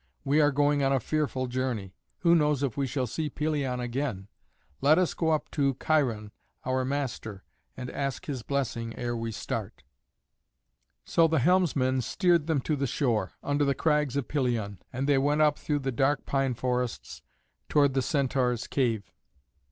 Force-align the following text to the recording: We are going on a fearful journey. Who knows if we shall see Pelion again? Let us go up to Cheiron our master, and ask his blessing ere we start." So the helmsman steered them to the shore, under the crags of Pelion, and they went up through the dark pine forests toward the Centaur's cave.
We 0.25 0.41
are 0.41 0.51
going 0.51 0.81
on 0.83 0.91
a 0.91 0.99
fearful 0.99 1.45
journey. 1.45 1.93
Who 2.21 2.33
knows 2.33 2.63
if 2.63 2.75
we 2.75 2.87
shall 2.87 3.05
see 3.05 3.29
Pelion 3.29 3.79
again? 3.79 4.29
Let 4.81 4.97
us 4.97 5.13
go 5.13 5.29
up 5.29 5.51
to 5.51 5.75
Cheiron 5.75 6.31
our 6.65 6.83
master, 6.83 7.43
and 7.77 7.87
ask 7.91 8.25
his 8.25 8.41
blessing 8.41 8.95
ere 8.97 9.15
we 9.15 9.31
start." 9.31 9.83
So 11.05 11.27
the 11.27 11.37
helmsman 11.37 12.01
steered 12.01 12.47
them 12.47 12.61
to 12.61 12.75
the 12.75 12.87
shore, 12.87 13.33
under 13.43 13.63
the 13.63 13.75
crags 13.75 14.15
of 14.15 14.27
Pelion, 14.27 14.79
and 14.91 15.07
they 15.07 15.19
went 15.19 15.41
up 15.43 15.59
through 15.59 15.77
the 15.81 15.91
dark 15.91 16.25
pine 16.25 16.55
forests 16.55 17.21
toward 17.69 17.93
the 17.93 18.01
Centaur's 18.01 18.65
cave. 18.65 19.13